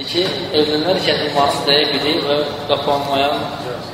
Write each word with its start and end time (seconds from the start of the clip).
İki, 0.00 0.22
evlənərkən 0.56 1.18
imanı 1.26 1.58
dəqiq 1.66 1.90
idi 1.98 2.12
və 2.24 2.36
qapanmayan 2.70 3.42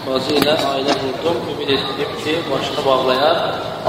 bacı 0.04 0.36
ilə 0.38 0.52
ailə 0.68 0.94
qurdum. 1.00 1.38
Ümid 1.52 1.72
etdim 1.76 2.12
ki, 2.20 2.34
başını 2.50 2.84
bağlayar. 2.86 3.40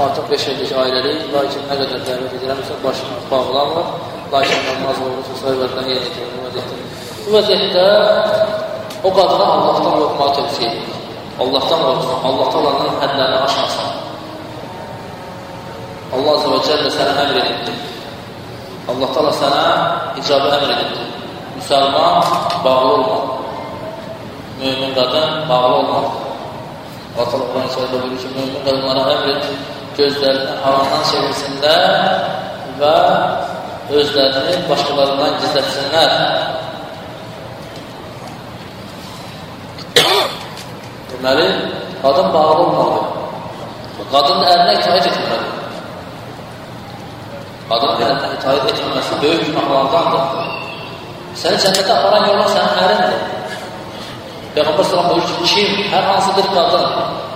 Artıq 0.04 0.24
5 0.30 0.46
illik 0.52 0.72
ailəlik, 0.82 1.20
lakin 1.34 1.68
nə 1.70 1.76
qədər 1.78 2.02
dəvət 2.08 2.34
edirəmsə, 2.40 2.78
başını 2.82 3.20
bağlamır. 3.30 3.92
Lakin 4.32 4.66
namaz 4.66 4.98
olursa, 5.06 5.36
sayılardan 5.42 5.90
yerinə 5.92 6.08
getir, 6.08 6.32
vəziyyətdir. 6.46 6.80
Bu 7.24 7.36
vəziyyətdə 7.36 7.86
o 9.06 9.12
qadına 9.18 9.46
Allahdan 9.54 9.94
qorxmağı 10.00 10.34
tövsiyə 10.40 10.70
edir. 10.72 10.96
Allahdan 11.44 11.84
qorxsun, 11.86 12.16
Allah 12.30 12.50
talanın 12.56 13.02
hədlərini 13.04 13.42
aşmasın. 13.44 13.92
Allah 16.18 16.32
Azə 16.34 16.50
və 16.56 16.58
Cəllə 16.66 16.90
sənə 16.98 17.14
əmr 17.26 17.38
edibdir. 17.44 17.78
Allah 18.88 19.14
tala 19.14 19.36
sənə 19.42 19.62
icabı 20.22 20.50
əmr 20.58 20.74
edibdir. 20.74 21.07
Müsəlman 21.58 22.22
bağlı 22.64 22.92
olmaq. 22.92 23.24
Mümin 24.60 24.94
qadın 24.94 25.48
bağlı 25.48 25.74
olmaq. 25.74 26.08
Allah 27.18 27.26
Quran-ı 27.30 27.70
Kərimdə 27.74 27.98
buyurur 28.02 28.18
ki, 28.22 28.28
mümin 28.36 28.60
qadınlara 28.66 29.02
əmr 29.14 29.28
et, 29.32 29.44
gözlərini 29.98 30.52
haramdan 30.62 31.02
çevirsinlər 31.10 31.82
və 32.80 32.96
özlərini 34.00 34.54
başqalarından 34.68 35.32
gizlətsinlər. 35.42 36.10
Deməli, 41.10 41.48
qadın 42.04 42.28
bağlı 42.36 42.60
olmalıdır. 42.66 43.06
Qadın 44.12 44.38
ərinə 44.52 44.72
itaət 44.78 45.10
etməlidir. 45.10 45.58
Qadın 47.72 47.92
ərinə 48.06 48.28
itaət 48.38 48.64
etməməsi 48.76 49.12
böyük 49.26 49.42
günahlardandır. 49.50 50.57
Səni 51.38 51.58
cənnətə 51.62 51.92
aparan 51.94 52.24
yollar 52.26 52.48
sənin 52.50 52.78
ərindir. 52.82 53.18
Peyğəmbər 54.56 54.86
sallam 54.88 55.10
buyur 55.12 55.26
ki, 55.28 55.50
kim 55.52 55.84
hər 55.92 56.06
hansı 56.08 56.32
bir 56.38 56.48
qadın 56.54 56.86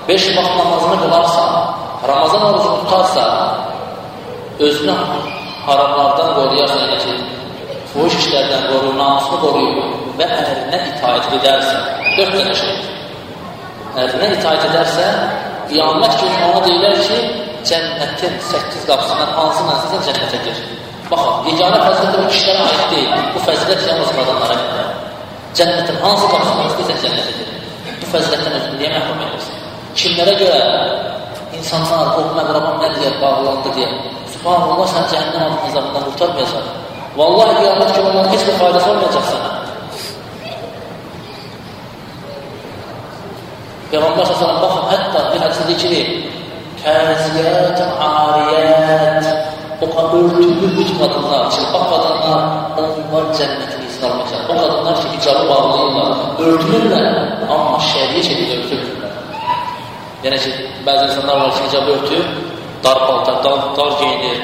5 0.09 0.25
vaxt 0.37 0.57
namazını 0.59 0.97
qılarsa, 1.03 1.45
Ramazan 2.09 2.43
orucunu 2.49 2.81
tutarsa, 2.81 3.25
özünü 4.59 4.97
haramlardan 5.67 6.35
qoruyarsa, 6.39 6.81
yəni 6.83 6.99
ki, 7.05 7.15
fuhuş 7.93 8.19
işlərdən 8.25 8.67
qoruyur, 8.73 8.99
namusunu 8.99 9.39
qoruyur 9.45 9.95
və 10.19 10.29
ərinə 10.41 10.83
itaət 10.91 11.31
edərsə, 11.39 11.79
4 12.19 12.35
dənə 12.41 12.59
şey. 12.63 12.77
Ərinə 14.03 14.35
itaət 14.41 14.69
edərsə, 14.73 15.09
qiyamət 15.71 16.19
günü 16.25 16.45
ona 16.49 16.67
deyilər 16.67 16.99
ki, 17.07 17.21
cənnətin 17.71 18.39
8 18.51 18.87
qapısından 18.91 19.37
hansı 19.39 19.69
mənsisən 19.71 20.09
cənnətə 20.11 20.47
gir. 20.49 20.65
Baxın, 21.13 21.49
yeganə 21.51 21.79
fəzilət 21.85 22.15
o 22.17 22.27
kişilərə 22.33 22.67
aid 22.67 22.85
deyil. 22.93 23.25
Bu 23.35 23.41
fəzilət 23.47 23.83
yalnız 23.89 24.13
qadınlara 24.17 24.55
gedir. 24.61 24.87
Cənnətin 25.59 25.99
hansı 26.05 26.29
qapısından 26.33 26.71
istəyirsən 26.71 27.03
cənnətə 27.05 27.33
gir. 27.39 27.51
Bu 28.01 28.11
fəzilətdən 28.15 28.57
özünü 28.59 28.79
niyə 28.81 28.93
məhrum 28.95 29.25
edirsən? 29.27 29.67
Kimlərə 30.03 30.37
görə 30.41 30.61
insanlar, 31.59 32.15
o 32.17 32.25
məqrabam 32.39 32.81
nə 32.81 32.89
deyər, 32.97 33.19
bağlandı 33.21 33.75
deyə. 33.77 33.91
Subhanallah, 34.37 34.87
sən 34.95 35.11
cəhənnəm 35.13 35.59
azabından 35.69 36.07
qurtarmayacaq. 36.09 36.71
Vallahi 37.17 37.59
qiyamət 37.59 37.91
günü 37.97 38.09
onların 38.11 38.33
heç 38.33 38.47
bir 38.49 38.57
faydası 38.63 38.91
olmayacaq 38.95 39.27
sənə. 39.33 39.51
Peyğəmbər 43.93 44.31
s.ə.v 44.33 44.55
baxın, 44.65 44.85
hətta 44.95 45.27
bir 45.35 45.45
hədisi 45.45 45.69
deyir 45.69 45.81
ki, 45.83 45.89
kəziyyət, 46.81 47.51
ariyyət, 47.53 47.83
o 47.85 48.02
ömür 50.63 50.87
kadınlar, 50.99 51.51
çıplak 51.51 51.91
kadınlar, 51.91 52.43
onlar 52.79 53.35
cennetini 53.35 53.87
istarmayacak. 53.89 54.51
O 54.51 54.57
kadınlar 54.61 54.95
ki 54.95 55.07
hicabı 55.19 55.49
bağlayırlar, 55.49 56.17
örtülürler 56.39 57.29
ama 57.51 57.81
şerri 57.81 58.25
şekilde 58.25 58.59
örtülürler. 58.59 59.11
Yani 60.25 60.37
ki, 60.37 60.43
şey, 60.43 60.53
bazı 60.87 61.05
insanlar 61.05 61.41
var 61.41 61.55
ki 61.55 61.61
hicabı 61.69 61.91
örtüyor, 61.91 62.25
dar 62.85 62.99
paltar, 62.99 63.45
dar, 63.45 63.77
dar 63.77 64.01
giyinir, 64.01 64.41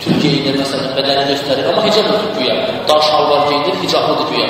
tül 0.00 0.20
giyinir 0.20 0.58
mesela, 0.58 0.96
bedeni 0.96 1.28
gösterir 1.28 1.64
ama 1.72 1.84
hicab 1.84 2.04
örtüp 2.04 2.38
güya. 2.38 2.54
Dar 2.88 3.00
şalvar 3.00 3.48
giyinir, 3.48 3.82
hicablıdır 3.82 4.28
güya. 4.30 4.48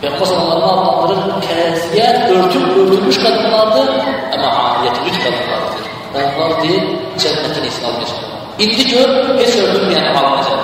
Peygamber 0.00 0.26
sallallahu 0.26 0.80
adlandırır, 0.80 1.40
keziyen 1.40 2.22
örtüp 2.22 2.76
örtülmüş 2.76 3.18
kadınlardır 3.18 3.88
ama 4.34 4.46
ayet 4.46 4.96
üç 5.06 5.18
kadınlardır. 5.18 5.84
Onlar 6.14 6.62
değil, 6.62 6.82
cennetini 7.18 7.66
istarmayacak. 7.66 8.33
İndi 8.58 8.84
gör, 8.86 9.10
heç 9.38 9.56
örtülməyən 9.58 10.12
alınacaq. 10.14 10.60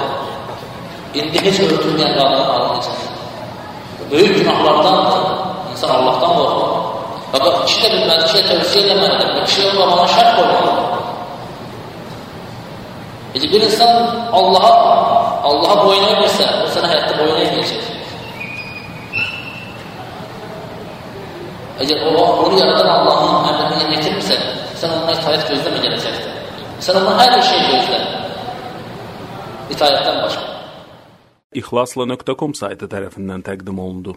İndi 1.14 1.40
heç 1.44 1.56
örtülməyən 1.64 2.12
qadın 2.18 2.44
alınacaq. 2.54 3.00
Böyük 4.10 4.36
günahlardandır. 4.38 5.24
İnsan 5.72 5.90
Allahdan 5.90 6.36
qorxur. 6.38 6.70
Bax, 7.32 7.66
kişi 7.66 7.82
də 7.82 7.88
bilməli, 7.94 8.22
kişiyə 8.28 8.44
tövsiyə 8.50 8.82
eləməlidir. 8.86 9.44
Kişi 9.46 9.66
olmamağa 9.70 10.06
şərt 10.14 10.30
qoymalıdır. 10.36 10.86
Peki 13.32 13.52
bir 13.52 13.60
insan 13.60 13.94
Allah'a 14.32 14.74
Allah'a 15.48 15.84
boyun 15.86 16.04
eğmirsə, 16.12 16.46
o 16.64 16.66
sənə 16.74 16.88
həyatda 16.92 17.18
boyun 17.18 17.38
eğməyəcək. 17.44 17.84
Əgər 21.80 21.98
o, 22.10 22.24
onu 22.44 22.58
yaradan 22.58 22.88
Allahın 22.96 23.19
Sən 26.80 26.96
ondan 26.96 27.18
hər 27.20 27.42
şey 27.44 27.60
gözlə. 27.68 27.98
İtayətdən 29.74 30.22
başqa. 30.24 30.46
İhlasla.com 31.60 32.54
saytı 32.56 32.88
tərəfindən 32.88 33.44
təqdim 33.44 33.78
olundu. 33.84 34.14